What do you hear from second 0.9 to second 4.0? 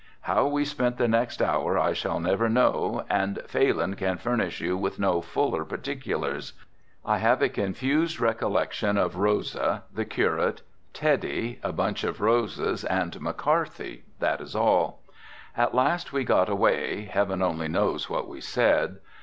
the next hour I shall never know and Phalin